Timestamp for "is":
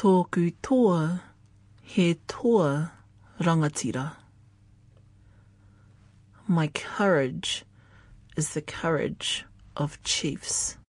8.34-8.54